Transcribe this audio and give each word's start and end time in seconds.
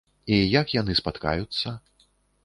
І 0.35 0.37
як 0.61 0.71
яны 0.75 0.95
спаткаюцца? 0.99 1.75